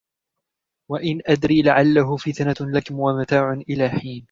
[0.91, 4.19] وإن أدري لعله فتنة لكم ومتاع إلى حين